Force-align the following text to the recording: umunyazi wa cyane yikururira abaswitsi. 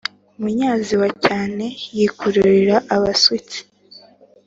umunyazi 0.37 0.93
wa 1.01 1.09
cyane 1.25 1.65
yikururira 1.95 2.75
abaswitsi. 2.95 3.59